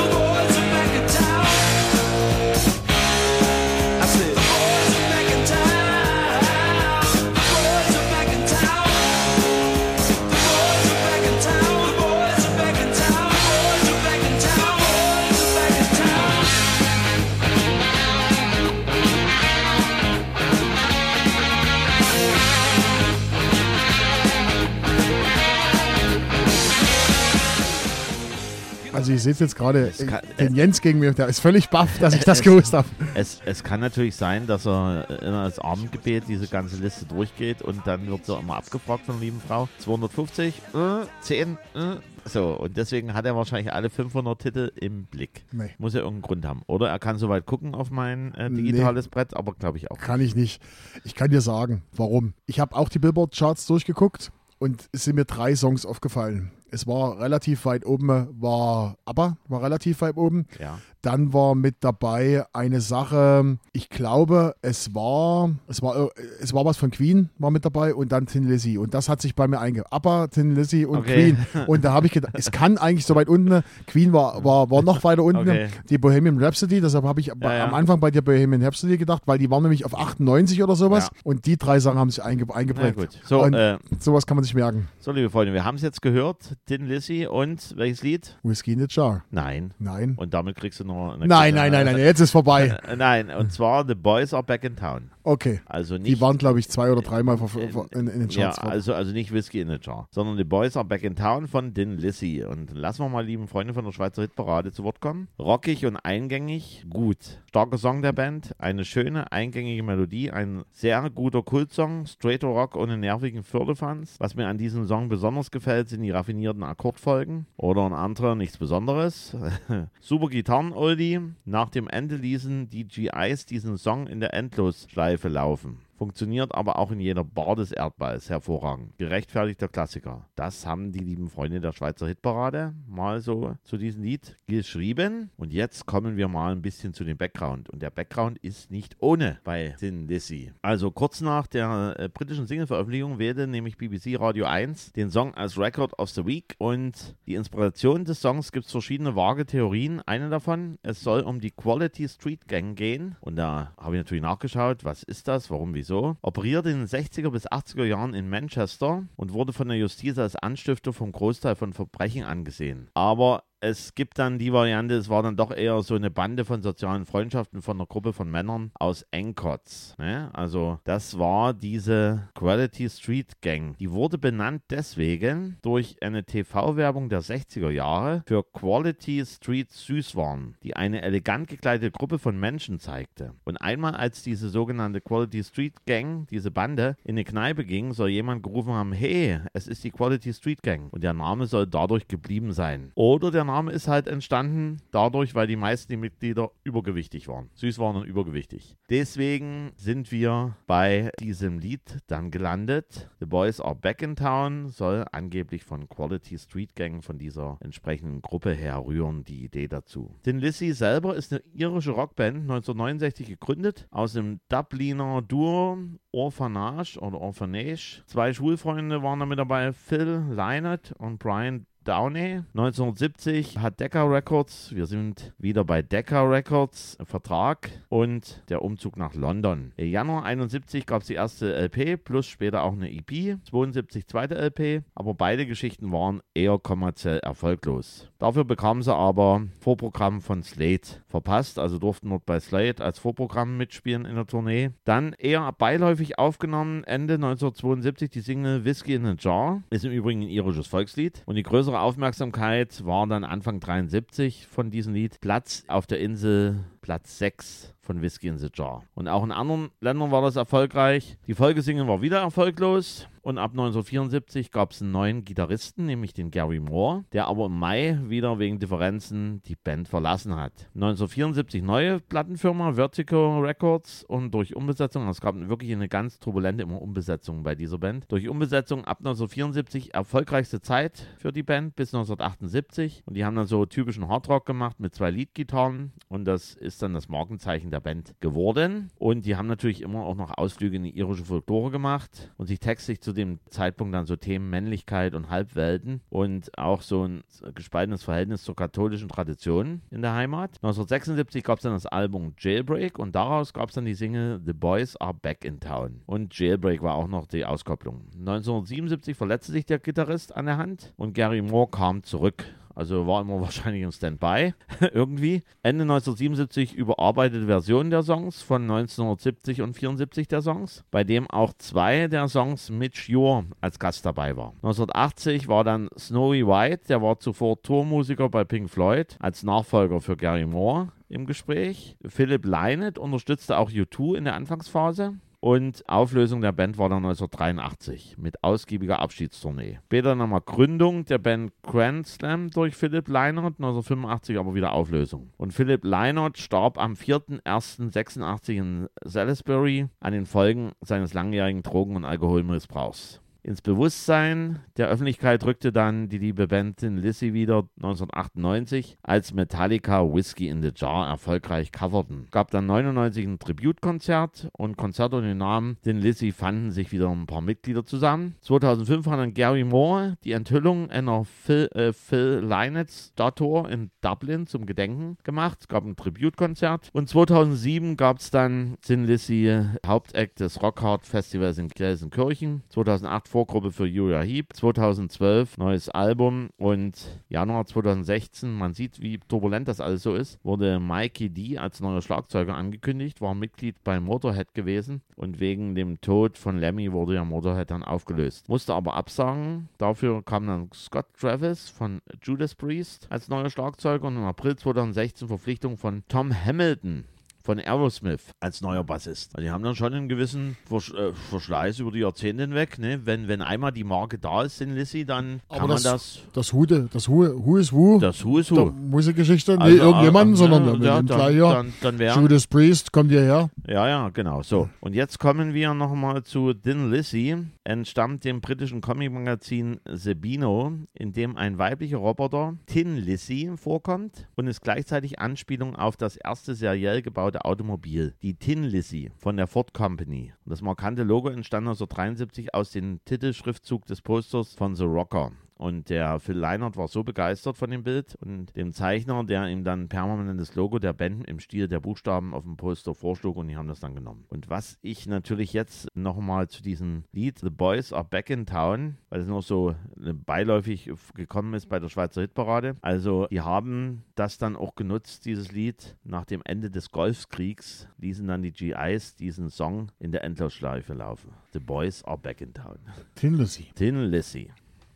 [29.26, 32.14] ich sehe jetzt gerade Es äh, den Jens gegen mich, der ist völlig baff, dass
[32.14, 32.88] ich das gewusst habe.
[33.14, 37.62] Es, es kann natürlich sein, dass er äh, immer als Abendgebet diese ganze Liste durchgeht
[37.62, 39.68] und dann wird er immer abgefragt von der lieben Frau.
[39.78, 42.54] 250, äh, 10, äh, so.
[42.54, 45.44] Und deswegen hat er wahrscheinlich alle 500 Titel im Blick.
[45.52, 46.62] Nee, Muss ja irgendeinen Grund haben.
[46.66, 49.98] Oder er kann soweit gucken auf mein äh, digitales Brett, aber glaube ich auch.
[49.98, 50.62] kann ich nicht.
[51.04, 52.34] Ich kann dir sagen, warum.
[52.46, 56.52] Ich habe auch die Billboard-Charts durchgeguckt und es sind mir drei Songs aufgefallen.
[56.72, 58.08] Es war relativ weit oben,
[58.40, 60.46] war ABBA, war relativ weit oben.
[60.58, 60.78] Ja.
[61.02, 66.08] Dann war mit dabei eine Sache, ich glaube, es war, es war, äh,
[66.40, 68.78] es war was von Queen, war mit dabei und dann Tin Lizzy.
[68.78, 69.82] Und das hat sich bei mir einge...
[69.90, 71.32] ABBA, Tin Lizzy und Okay.
[71.52, 71.64] Queen.
[71.66, 73.62] Und da habe ich gedacht, es kann eigentlich so weit unten.
[73.88, 75.40] Queen war, war, war noch weiter unten.
[75.48, 75.68] Okay.
[75.90, 77.64] Die Bohemian Rhapsody, deshalb habe ich bei- ja.
[77.66, 81.10] am Anfang bei der Bohemian Rhapsody gedacht, weil die waren nämlich auf 98 oder sowas.
[81.12, 81.20] Ja.
[81.24, 83.20] Und die drei Sachen haben sich einge eingeprägt.
[83.24, 84.88] So, und äh, sowas kann man sich merken.
[85.00, 86.56] so, liebe Freunde, wir haben es jetzt gehört.
[86.66, 88.38] Tin Lizzy und welches Lied?
[88.44, 89.24] Whiskey in the Jar.
[89.32, 89.74] Nein.
[89.80, 90.14] Nein.
[90.16, 92.78] Und damit kriegst du noch eine Nein, nein, nein, nein, jetzt ist vorbei.
[92.88, 95.10] Äh, Nein, und zwar The Boys Are Back in Town.
[95.24, 95.60] Okay.
[95.66, 97.60] Also nicht Die waren, glaube ich, zwei oder dreimal ver-
[97.92, 98.58] in, in den Ja, Charts.
[98.60, 101.74] also, also nicht Whiskey in the Jar, sondern The Boys Are Back in Town von
[101.74, 102.44] Din Lissy.
[102.44, 105.28] Und lassen wir mal, lieben Freunde von der Schweizer Hitparade, zu Wort kommen.
[105.38, 107.40] Rockig und eingängig, gut.
[107.48, 112.96] Starker Song der Band, eine schöne, eingängige Melodie, ein sehr guter Kultsong, straighter Rock ohne
[112.96, 114.16] nervigen Firlefanz.
[114.18, 117.46] Was mir an diesem Song besonders gefällt, sind die raffinierten Akkordfolgen.
[117.56, 119.36] Oder ein anderer, nichts Besonderes.
[120.00, 121.20] Super Gitarren-Oldie.
[121.44, 125.78] Nach dem Ende ließen die GIs diesen Song in der Endlosschleife laufen.
[125.96, 128.96] Funktioniert aber auch in jeder Bar des Erdballs hervorragend.
[128.98, 130.26] Gerechtfertigter Klassiker.
[130.34, 135.30] Das haben die lieben Freunde der Schweizer Hitparade mal so zu diesem Lied geschrieben.
[135.36, 137.70] Und jetzt kommen wir mal ein bisschen zu dem Background.
[137.70, 140.52] Und der Background ist nicht ohne bei Sin Lizzy.
[140.62, 145.58] Also kurz nach der äh, britischen Single-Veröffentlichung wählte nämlich BBC Radio 1 den Song als
[145.58, 146.54] Record of the Week.
[146.58, 150.00] Und die Inspiration des Songs gibt es verschiedene vage Theorien.
[150.00, 153.16] Eine davon, es soll um die Quality Street Gang gehen.
[153.20, 155.81] Und da habe ich natürlich nachgeschaut, was ist das, warum, wieso.
[156.22, 160.36] Operierte in den 60er bis 80er Jahren in Manchester und wurde von der Justiz als
[160.36, 162.90] Anstifter vom Großteil von Verbrechen angesehen.
[162.94, 166.62] Aber es gibt dann die Variante, es war dann doch eher so eine Bande von
[166.62, 169.94] sozialen Freundschaften von einer Gruppe von Männern aus Engkotz.
[169.98, 170.30] Ne?
[170.32, 173.78] Also das war diese Quality Street Gang.
[173.78, 180.74] Die wurde benannt deswegen durch eine TV-Werbung der 60er Jahre für Quality Street Süßwaren, die
[180.74, 183.34] eine elegant gekleidete Gruppe von Menschen zeigte.
[183.44, 188.08] Und einmal als diese sogenannte Quality Street Gang, diese Bande, in eine Kneipe ging, soll
[188.08, 190.92] jemand gerufen haben, hey, es ist die Quality Street Gang.
[190.92, 192.90] Und der Name soll dadurch geblieben sein.
[192.96, 197.50] Oder der Name ist halt entstanden dadurch, weil die meisten Mitglieder übergewichtig waren.
[197.52, 198.78] Süß waren und übergewichtig.
[198.88, 203.10] Deswegen sind wir bei diesem Lied dann gelandet.
[203.20, 208.22] The Boys Are Back in Town soll angeblich von Quality Street Gang, von dieser entsprechenden
[208.22, 210.16] Gruppe herrühren, die Idee dazu.
[210.22, 215.76] Tin Lizzy selber ist eine irische Rockband, 1969 gegründet, aus dem Dubliner Duo
[216.10, 218.02] Orphanage oder Orphanage.
[218.06, 222.42] Zwei Schulfreunde waren da mit dabei, Phil Lynott und Brian Downey.
[222.54, 229.14] 1970 hat Decca Records, wir sind wieder bei Decca Records, Vertrag und der Umzug nach
[229.14, 229.72] London.
[229.76, 234.36] Im Januar 71 gab es die erste LP plus später auch eine EP, 72 zweite
[234.36, 238.08] LP, aber beide Geschichten waren eher kommerziell erfolglos.
[238.18, 243.56] Dafür bekamen sie aber Vorprogramm von Slate verpasst, also durften dort bei Slate als Vorprogramm
[243.56, 244.70] mitspielen in der Tournee.
[244.84, 250.22] Dann eher beiläufig aufgenommen, Ende 1972 die Single Whiskey in a Jar, ist im Übrigen
[250.22, 255.64] ein irisches Volkslied und die größere Aufmerksamkeit war dann Anfang 73 von diesem Lied Platz
[255.68, 258.84] auf der Insel Platz 6 von Whiskey in the Jar.
[258.94, 261.16] Und auch in anderen Ländern war das erfolgreich.
[261.26, 263.08] Die Folgesingle war wieder erfolglos.
[263.22, 267.56] Und ab 1974 gab es einen neuen Gitarristen, nämlich den Gary Moore, der aber im
[267.56, 270.68] Mai wieder wegen Differenzen die Band verlassen hat.
[270.74, 276.82] 1974 neue Plattenfirma Vertigo Records und durch Umbesetzung, es gab wirklich eine ganz turbulente immer
[276.82, 278.10] Umbesetzung bei dieser Band.
[278.10, 283.46] Durch Umbesetzung ab 1974 erfolgreichste Zeit für die Band bis 1978 und die haben dann
[283.46, 288.16] so typischen Hardrock gemacht mit zwei Leadgitarren und das ist dann das Markenzeichen der Band
[288.18, 288.90] geworden.
[288.98, 292.58] Und die haben natürlich immer auch noch Ausflüge in die irische Folklore gemacht und sich
[292.58, 297.22] textlich zu dem Zeitpunkt dann so Themen Männlichkeit und Halbwelten und auch so ein
[297.54, 300.56] gespaltenes Verhältnis zur katholischen Tradition in der Heimat.
[300.62, 304.52] 1976 gab es dann das Album Jailbreak und daraus gab es dann die Single The
[304.52, 306.02] Boys Are Back in Town.
[306.06, 308.06] Und Jailbreak war auch noch die Auskopplung.
[308.18, 313.20] 1977 verletzte sich der Gitarrist an der Hand und Gary Moore kam zurück also war
[313.22, 314.54] immer wahrscheinlich im Standby
[314.92, 315.42] irgendwie.
[315.62, 321.52] Ende 1977 überarbeitete Version der Songs von 1970 und 74 der Songs, bei dem auch
[321.58, 324.52] zwei der Songs Mitch Ure als Gast dabei war.
[324.62, 330.16] 1980 war dann Snowy White, der war zuvor Tourmusiker bei Pink Floyd, als Nachfolger für
[330.16, 331.96] Gary Moore im Gespräch.
[332.06, 335.14] Philip Lynott unterstützte auch U2 in der Anfangsphase.
[335.44, 339.80] Und Auflösung der Band war dann 1983 mit ausgiebiger Abschiedstournee.
[339.86, 345.32] Später nochmal Gründung der Band Grand Slam durch Philip Leinert, 1985 aber wieder Auflösung.
[345.38, 352.04] Und Philip Leinert starb am 4.1.86 in Salisbury an den Folgen seines langjährigen Drogen- und
[352.04, 353.21] Alkoholmissbrauchs.
[353.44, 360.46] Ins Bewusstsein der Öffentlichkeit rückte dann die liebe Bandin Lizzie wieder 1998, als Metallica Whiskey
[360.46, 362.28] in the Jar erfolgreich coverten.
[362.30, 367.10] Gab dann 99 ein Tributkonzert und Konzerte unter dem Namen Den Lizzie fanden sich wieder
[367.10, 368.36] ein paar Mitglieder zusammen.
[368.42, 374.66] 2005 hat dann Gary Moore die Enthüllung einer Phil, äh, Phil Lynott-Statue in Dublin zum
[374.66, 375.58] Gedenken gemacht.
[375.62, 381.58] Es gab ein Tributkonzert und 2007 gab es dann Sin Lizzie Hauptakt des Rockhard Festivals
[381.58, 382.62] in Gelsenkirchen.
[382.68, 384.52] 2008 Vorgruppe für Uriah Heep.
[384.52, 390.78] 2012 neues Album und Januar 2016, man sieht, wie turbulent das alles so ist, wurde
[390.78, 396.36] Mikey D als neuer Schlagzeuger angekündigt, war Mitglied bei Motorhead gewesen und wegen dem Tod
[396.36, 398.50] von Lemmy wurde ja Motorhead dann aufgelöst.
[398.50, 399.70] Musste aber absagen.
[399.78, 405.28] Dafür kam dann Scott Travis von Judas Priest als neuer Schlagzeuger und im April 2016
[405.28, 407.04] Verpflichtung von Tom Hamilton
[407.42, 409.34] von Aerosmith als neuer Bassist.
[409.34, 412.78] Also die haben dann schon einen gewissen Versch äh, Verschleiß über die Jahrzehnte hinweg.
[412.78, 413.00] Ne?
[413.04, 416.22] Wenn, wenn einmal die Marke da ist in Lissy, dann kann Aber man das, das,
[416.32, 418.72] das Who, das Who, Who is Who das Who is Who.
[418.72, 423.50] Musikgeschichte, Also, nicht irgendjemanden, äh, sondern ja, dann, dann, dann wären Judas Priest kommt hierher.
[423.66, 424.42] Ja, ja, genau.
[424.42, 424.68] So.
[424.80, 427.36] Und jetzt kommen wir nochmal zu Din Lizzy.
[427.64, 434.62] Entstammt dem britischen Comicmagazin Sebino, in dem ein weiblicher Roboter, Tin Lizzy, vorkommt und ist
[434.62, 440.32] gleichzeitig Anspielung auf das erste seriell gebaute Automobil, die Tin Lizzy von der Ford Company.
[440.44, 445.32] Das markante Logo entstand 1973 aus dem Titelschriftzug des Posters von The Rocker.
[445.62, 449.62] Und der Phil Leinert war so begeistert von dem Bild und dem Zeichner, der ihm
[449.62, 453.56] dann permanentes Logo der Band im Stil der Buchstaben auf dem Poster vorschlug und die
[453.56, 454.24] haben das dann genommen.
[454.28, 458.96] Und was ich natürlich jetzt nochmal zu diesem Lied The Boys Are Back in Town,
[459.08, 462.74] weil es noch so äh, beiläufig gekommen ist bei der Schweizer Hitparade.
[462.80, 465.96] Also die haben das dann auch genutzt, dieses Lied.
[466.02, 471.30] Nach dem Ende des Golfkriegs ließen dann die GIs diesen Song in der Endlosschleife laufen.
[471.52, 472.80] The Boys Are Back in Town.
[473.14, 473.68] Tin Lucy.
[473.76, 474.50] Tin Lissy.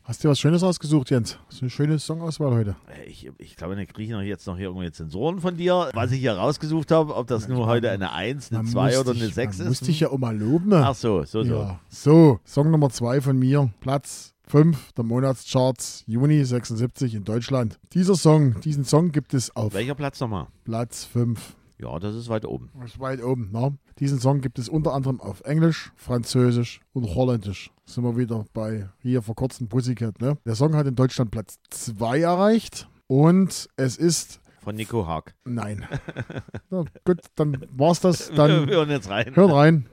[0.08, 1.36] Hast du was Schönes ausgesucht, Jens?
[1.46, 2.76] Das ist eine schöne Songauswahl heute.
[2.88, 5.90] Äh, Ich, ich glaube, da kriege ich noch jetzt noch hier irgendwelche Zensoren von dir,
[5.94, 8.98] was ich hier rausgesucht habe, ob das nur heute eine 1, eine Man 2 muss
[9.00, 9.68] oder eine 6 man ist.
[9.68, 10.72] Muss dich ja auch mal loben.
[10.74, 11.54] Ach so, so, so.
[11.54, 11.80] Ja.
[11.88, 13.68] So, Song Nummer 2 von mir.
[13.80, 17.80] Platz 5 der Monatscharts, Juni 76 in Deutschland.
[17.92, 20.46] Dieser Song, diesen Song gibt es auf Welcher Platz nochmal?
[20.62, 21.56] Platz 5.
[21.78, 22.70] Ja, das ist weit oben.
[22.80, 23.50] Das ist weit oben.
[23.50, 23.76] Ne?
[23.98, 27.72] Diesen Song gibt es unter anderem auf Englisch, Französisch und Holländisch.
[27.88, 30.20] Sind wir wieder bei hier vor kurzem Pussycat.
[30.20, 30.36] Ne?
[30.44, 34.40] Der Song hat in Deutschland Platz 2 erreicht und es ist.
[34.62, 35.34] Von Nico Haag.
[35.44, 35.86] Nein.
[36.70, 38.30] Na, gut, dann war's das.
[38.30, 39.36] Wir Dann hören jetzt rein.
[39.36, 39.86] hört rein.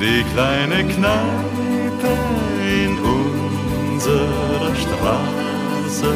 [0.00, 2.16] Die kleine Kneipe
[2.66, 2.98] in
[3.94, 6.12] unserer Straße,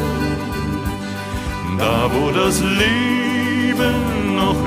[1.77, 4.61] da wo das Leben noch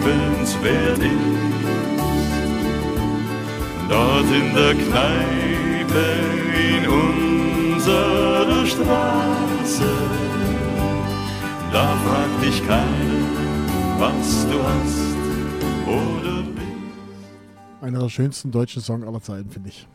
[0.00, 1.45] lebenswert ist.
[3.88, 6.04] Dort in der Kneipe
[6.76, 9.92] in unserer Straße,
[11.72, 13.24] da fragt dich keiner,
[13.98, 15.16] was du hast
[15.86, 16.66] oder bist.
[17.80, 19.86] Einer der schönsten deutschen Song aller Zeiten, finde ich.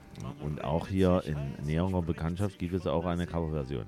[0.44, 3.86] Und auch hier in näherer Bekanntschaft gibt es auch eine Coverversion,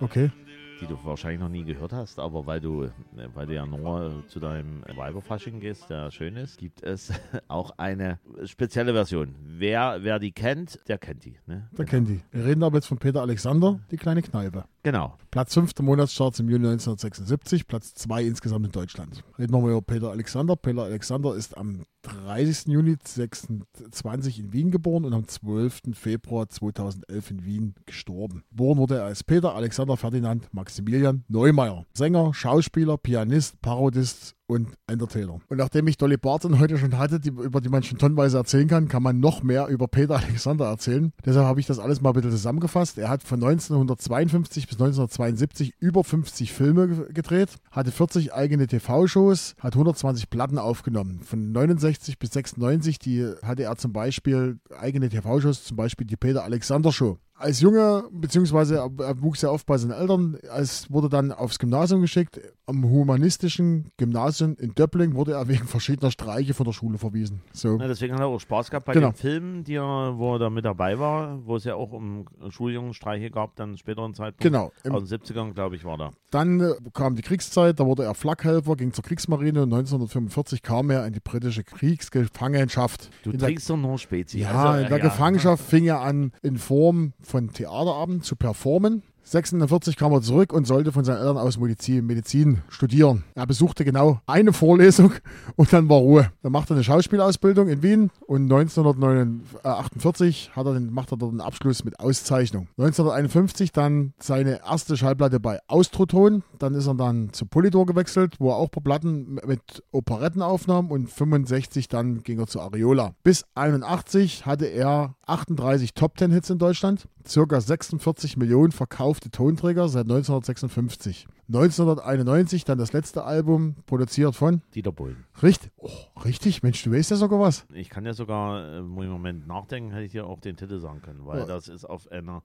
[0.00, 0.30] Okay.
[0.80, 2.90] Die du wahrscheinlich noch nie gehört hast, aber weil du, äh,
[3.34, 7.12] weil du ja nur zu deinem Weiberfasching gehst, der schön ist, gibt es
[7.48, 9.34] auch eine spezielle Version.
[9.44, 11.36] Wer, wer die kennt, der kennt die.
[11.46, 11.68] Ne?
[11.76, 12.20] Der kennt die.
[12.30, 14.64] Wir reden aber jetzt von Peter Alexander, die kleine Kneipe.
[14.84, 15.14] Genau.
[15.30, 19.22] Platz 5 der Monatscharts im Juni 1976, Platz 2 insgesamt in Deutschland.
[19.38, 20.56] Reden wir mal über Peter Alexander.
[20.56, 22.66] Peter Alexander ist am 30.
[22.66, 25.82] Juni 26 in Wien geboren und am 12.
[25.94, 28.42] Februar 2011 in Wien gestorben.
[28.50, 31.86] Geboren wurde er als Peter Alexander Ferdinand Maximilian Neumeier.
[31.94, 35.38] Sänger, Schauspieler, Pianist, Parodist und Entertainer.
[35.48, 38.68] Und nachdem ich Dolly Parton heute schon hatte, die, über die man schon tonnenweise erzählen
[38.68, 41.12] kann, kann man noch mehr über Peter Alexander erzählen.
[41.24, 42.98] Deshalb habe ich das alles mal ein bisschen zusammengefasst.
[42.98, 49.54] Er hat von 1952 bis 1972 über 50 Filme ge- gedreht, hatte 40 eigene TV-Shows,
[49.58, 51.20] hat 120 Platten aufgenommen.
[51.22, 56.44] Von 69 bis 96 die hatte er zum Beispiel eigene TV-Shows, zum Beispiel die Peter
[56.44, 57.18] Alexander Show.
[57.42, 62.00] Als Junge, beziehungsweise er, wuchs ja auf bei seinen Eltern, als wurde dann aufs Gymnasium
[62.00, 62.40] geschickt.
[62.66, 67.42] Am humanistischen Gymnasium in Döppling wurde er wegen verschiedener Streiche von der Schule verwiesen.
[67.52, 67.78] So.
[67.78, 69.08] Ja, deswegen hat er auch Spaß gehabt bei Genau.
[69.10, 72.26] den Filmen, die er, wo er da mit dabei war, wo es ja auch um
[72.48, 74.42] Schuljungenstreiche gab, dann späteren Zeitpunkt.
[74.42, 74.70] Genau.
[74.84, 76.10] Im, Aus den 70ern, glaube ich, war da.
[76.30, 80.90] dann äh, kam die Kriegszeit, da wurde er Flakhelfer, ging zur Kriegsmarine und 1945 kam
[80.90, 83.10] er in die britische Kriegsgefangenschaft.
[83.24, 84.38] Du in trinkst doch nur Spezi.
[84.40, 89.02] ja, Also, in der Gefangenschaft fing er an, in Form von Theaterabend zu performen.
[89.24, 93.24] 46 kam er zurück und sollte von seinen Eltern aus Medizin, Medizin studieren.
[93.34, 95.12] Er besuchte genau eine Vorlesung
[95.56, 96.30] und dann war Ruhe.
[96.42, 101.30] Dann machte er eine Schauspielausbildung in Wien und 1948 hat er den, macht er dort
[101.30, 102.68] einen Abschluss mit Auszeichnung.
[102.78, 106.42] 1951 dann seine erste Schallplatte bei Austroton.
[106.58, 110.42] Dann ist er dann zu Polydor gewechselt, wo er auch ein paar Platten mit Operetten
[110.42, 113.14] aufnahm und 65 dann ging er zu Areola.
[113.22, 118.72] Bis 81 hatte er 38 Top 10 Hits in Deutschland, circa 46 Millionen
[119.12, 121.26] verkaufte Tonträger seit 1956.
[121.48, 125.24] 1991 dann das letzte Album, produziert von Dieter Bohlen.
[125.42, 125.90] Richtig, oh,
[126.24, 127.66] richtig, Mensch, du weißt ja sogar was.
[127.74, 131.02] Ich kann ja sogar, äh, im Moment nachdenken, hätte ich dir auch den Titel sagen
[131.02, 131.46] können, weil Ja.
[131.46, 132.42] das ist auf einer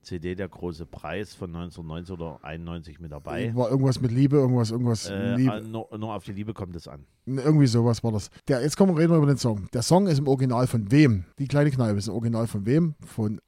[0.00, 3.54] CD der große Preis von 1990 oder 91 mit dabei.
[3.54, 5.10] War irgendwas mit Liebe, irgendwas, irgendwas.
[5.10, 5.52] Äh, Liebe.
[5.56, 7.04] äh, nur, nur auf die Liebe kommt es an.
[7.26, 8.30] Irgendwie sowas war das.
[8.48, 9.66] Der, jetzt kommen wir reden wir über den Song.
[9.74, 11.24] Der Song ist im Original von wem?
[11.40, 12.94] Die kleine Kneipe ist im Original von wem?
[13.04, 13.40] Von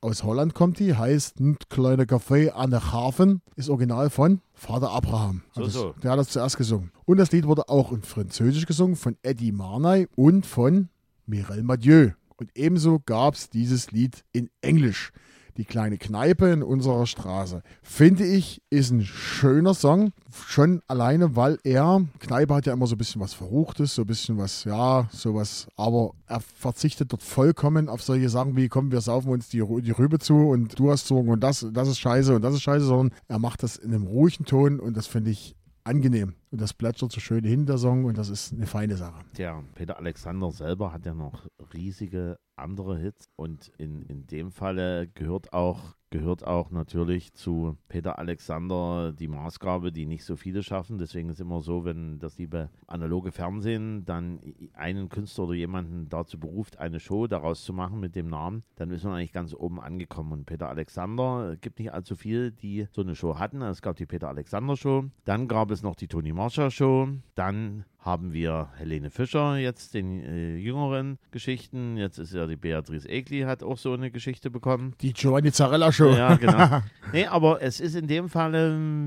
[0.00, 4.90] aus Holland kommt die, heißt ein kleiner Café an der Hafen, ist original von Vater
[4.90, 5.42] Abraham.
[5.54, 5.94] So, das, so.
[6.02, 6.90] Der hat das zuerst gesungen.
[7.04, 10.88] Und das Lied wurde auch in Französisch gesungen von Eddie Marnay und von
[11.26, 12.10] Mireille Mathieu.
[12.36, 15.12] Und ebenso gab es dieses Lied in Englisch.
[15.56, 17.62] Die kleine Kneipe in unserer Straße.
[17.82, 20.12] Finde ich, ist ein schöner Song.
[20.46, 24.06] Schon alleine, weil er, Kneipe hat ja immer so ein bisschen was Verruchtes, so ein
[24.06, 25.66] bisschen was, ja, sowas.
[25.76, 29.90] Aber er verzichtet dort vollkommen auf solche Sachen wie, komm, wir saufen uns die, die
[29.90, 32.84] Rübe zu und du hast Sorgen und das, das ist scheiße und das ist scheiße,
[32.84, 36.34] sondern er macht das in einem ruhigen Ton und das finde ich angenehm.
[36.50, 39.22] Und das plätschert so schön hin der Song und das ist eine feine Sache.
[39.36, 45.08] Der Peter Alexander selber hat ja noch riesige andere Hits und in, in dem Falle
[45.08, 50.98] gehört auch gehört auch natürlich zu Peter Alexander die Maßgabe, die nicht so viele schaffen.
[50.98, 54.40] Deswegen ist immer so, wenn das liebe analoge Fernsehen dann
[54.74, 58.90] einen Künstler oder jemanden dazu beruft, eine Show daraus zu machen mit dem Namen, dann
[58.90, 60.32] ist man eigentlich ganz oben angekommen.
[60.32, 63.62] Und Peter Alexander, gibt nicht allzu viele, die so eine Show hatten.
[63.62, 67.84] Es gab die Peter Alexander Show, dann gab es noch die Toni Marsha Show, dann
[68.02, 71.96] haben wir Helene Fischer jetzt den äh, jüngeren Geschichten.
[71.96, 74.94] Jetzt ist ja die Beatrice Egli hat auch so eine Geschichte bekommen.
[75.00, 76.10] Die Giovanni Zarella Show.
[76.10, 76.80] Ja, genau.
[77.12, 78.52] nee, aber es ist in dem Fall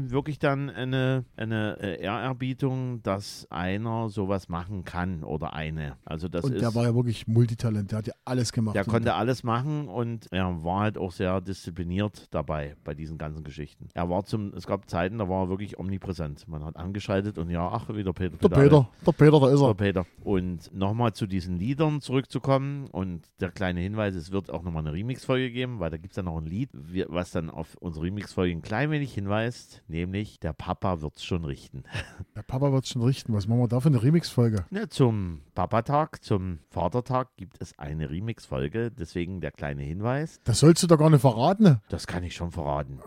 [0.09, 5.97] wirklich dann eine, eine äh, Ehrerbietung, dass einer sowas machen kann oder eine.
[6.05, 8.75] Also das und ist, der war ja wirklich Multitalent, der hat ja alles gemacht.
[8.75, 13.43] der konnte alles machen und er war halt auch sehr diszipliniert dabei bei diesen ganzen
[13.43, 13.87] Geschichten.
[13.93, 16.47] Er war zum, es gab Zeiten, da war er wirklich omnipräsent.
[16.47, 18.37] Man hat angeschaltet und ja, ach, wieder Peter.
[18.37, 18.82] Der Pedale.
[18.83, 19.73] Peter, der Peter, da ist er.
[19.75, 20.05] Peter.
[20.23, 24.93] Und nochmal zu diesen Liedern zurückzukommen und der kleine Hinweis, es wird auch nochmal eine
[24.93, 26.69] Remix-Folge geben, weil da gibt es ja noch ein Lied,
[27.07, 31.83] was dann auf unsere Remix-Folge ein klein wenig hinweist, nämlich der Papa wird's schon richten.
[32.35, 33.33] Der Papa wird schon richten.
[33.33, 34.65] Was machen wir da für eine Remix-Folge?
[34.71, 40.39] Ne, zum Papatag, zum Vatertag gibt es eine Remix-Folge, deswegen der kleine Hinweis.
[40.43, 41.79] Das sollst du doch gar nicht verraten.
[41.89, 42.99] Das kann ich schon verraten.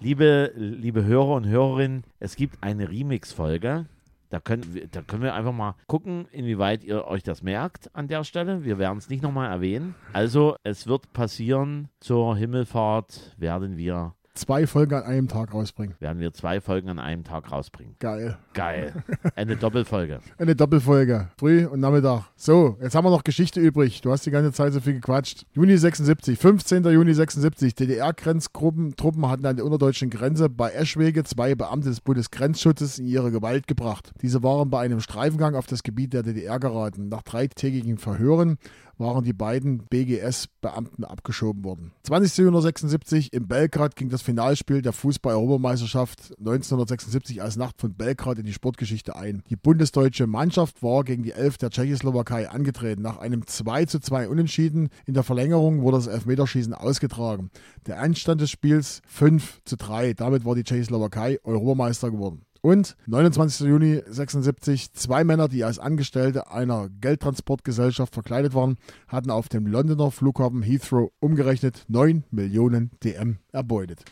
[0.00, 3.86] Liebe, liebe Hörer und Hörerinnen, es gibt eine Remix-Folge.
[4.34, 8.08] Da können, wir, da können wir einfach mal gucken, inwieweit ihr euch das merkt an
[8.08, 8.64] der Stelle.
[8.64, 9.94] Wir werden es nicht nochmal erwähnen.
[10.12, 15.94] Also, es wird passieren, zur Himmelfahrt werden wir, Zwei Folgen an einem Tag rausbringen.
[16.00, 17.94] werden wir zwei Folgen an einem Tag rausbringen.
[18.00, 18.36] Geil.
[18.52, 18.92] Geil.
[19.36, 20.18] Eine Doppelfolge.
[20.38, 21.28] Eine Doppelfolge.
[21.38, 22.24] Früh und Nachmittag.
[22.34, 24.00] So, jetzt haben wir noch Geschichte übrig.
[24.00, 25.46] Du hast die ganze Zeit so viel gequatscht.
[25.52, 26.82] Juni 76, 15.
[26.82, 27.76] Juni 76.
[27.76, 33.30] DDR-Grenzgruppen Truppen hatten an der unterdeutschen Grenze bei Eschwege zwei Beamte des Bundesgrenzschutzes in ihre
[33.30, 34.10] Gewalt gebracht.
[34.20, 37.08] Diese waren bei einem Streifengang auf das Gebiet der DDR geraten.
[37.08, 38.58] Nach dreitägigen Verhören
[38.98, 41.92] waren die beiden BGS-Beamten abgeschoben worden.
[42.04, 42.36] 20.
[42.38, 48.46] Juni 76 in Belgrad ging das Finalspiel der Fußball-Europameisterschaft 1976 als Nacht von Belgrad in
[48.46, 49.42] die Sportgeschichte ein.
[49.50, 53.02] Die bundesdeutsche Mannschaft war gegen die Elf der Tschechoslowakei angetreten.
[53.02, 57.50] Nach einem 2 zu 2 Unentschieden in der Verlängerung wurde das Elfmeterschießen ausgetragen.
[57.86, 60.14] Der Endstand des Spiels 5 zu 3.
[60.14, 62.42] Damit war die Tschechoslowakei Europameister geworden.
[62.64, 63.66] Und 29.
[63.66, 70.10] Juni 76, zwei Männer, die als Angestellte einer Geldtransportgesellschaft verkleidet waren, hatten auf dem Londoner
[70.10, 74.06] Flughafen Heathrow umgerechnet 9 Millionen DM erbeutet.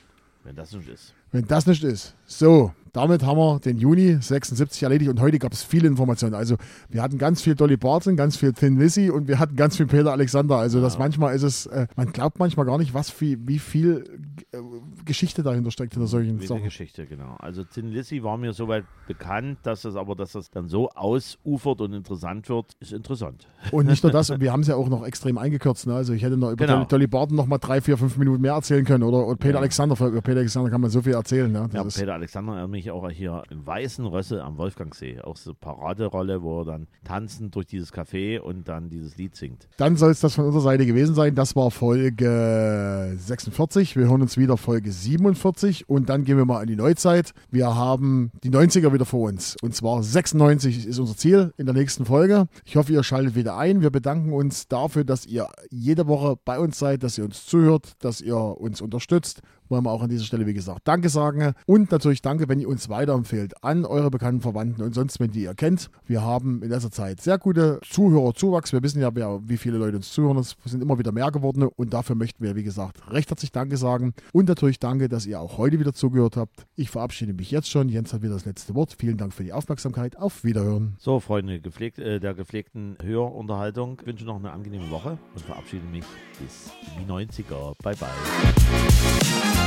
[0.44, 1.14] Wenn das nicht ist.
[1.30, 2.14] Wenn das nicht ist.
[2.26, 6.34] So, damit haben wir den Juni 76 erledigt und heute gab es viele Informationen.
[6.34, 6.56] Also
[6.90, 9.86] wir hatten ganz viel Dolly Parton, ganz viel Thin Lizzy und wir hatten ganz viel
[9.86, 10.56] Peter Alexander.
[10.56, 14.04] Also das manchmal ist es, äh, man glaubt manchmal gar nicht, was viel, wie viel
[14.52, 14.58] äh,
[15.04, 16.62] Geschichte dahinter steckt hinter solchen Wilde Sachen.
[16.64, 17.36] Geschichte, genau.
[17.38, 21.80] Also Tin Lizzy war mir soweit bekannt, dass das aber, dass das dann so ausufert
[21.80, 23.46] und interessant wird, ist interessant.
[23.70, 25.86] Und nicht nur das, und wir haben es ja auch noch extrem eingekürzt.
[25.86, 25.94] Ne?
[25.94, 26.84] Also ich hätte noch über Genau.
[26.84, 29.02] Dolly, Parton noch mal drei, vier, fünf Minuten mehr erzählen können.
[29.04, 29.58] Oder, oder Peter Ja.
[29.60, 31.50] Alexander, über Peter Alexander kann man so viel erzählen.
[31.50, 31.68] Ne?
[31.72, 35.20] Ja, Peter Alexander erinnert mich auch hier im Weißen Rössel am Wolfgangsee.
[35.22, 39.68] Auch so Paraderolle, wo er dann tanzend durch dieses Café und dann dieses Lied singt.
[39.76, 41.34] Dann soll es das von unserer Seite gewesen sein.
[41.34, 43.96] Das war Folge 46.
[43.96, 47.32] Wir hören uns wieder Folge 47 und dann gehen wir mal in die Neuzeit.
[47.50, 49.56] Wir haben die 90er wieder vor uns.
[49.62, 52.46] Und zwar 96 ist unser Ziel in der nächsten Folge.
[52.64, 53.80] Ich hoffe, ihr schaltet wieder ein.
[53.80, 57.92] Wir bedanken uns dafür, dass ihr jede Woche bei uns seid, dass ihr uns zuhört,
[58.00, 59.42] dass ihr uns unterstützt.
[59.72, 61.54] Wollen wir auch an dieser Stelle, wie gesagt, Danke sagen.
[61.64, 65.44] Und natürlich Danke, wenn ihr uns weiterempfehlt an eure bekannten Verwandten und sonst, wenn die
[65.44, 65.88] ihr kennt.
[66.04, 68.74] Wir haben in letzter Zeit sehr gute Zuhörerzuwachs.
[68.74, 70.36] Wir wissen ja, wie viele Leute uns zuhören.
[70.36, 71.62] Es sind immer wieder mehr geworden.
[71.74, 74.12] Und dafür möchten wir, wie gesagt, recht herzlich Danke sagen.
[74.34, 76.66] Und natürlich Danke, dass ihr auch heute wieder zugehört habt.
[76.76, 77.88] Ich verabschiede mich jetzt schon.
[77.88, 78.94] Jens hat wieder das letzte Wort.
[78.98, 80.18] Vielen Dank für die Aufmerksamkeit.
[80.18, 80.96] Auf Wiederhören.
[80.98, 83.96] So, Freunde gepflegt, äh, der gepflegten Hörunterhaltung.
[84.02, 86.04] Ich wünsche noch eine angenehme Woche und verabschiede mich
[86.38, 87.72] bis die 90er.
[87.82, 89.61] Bye, bye.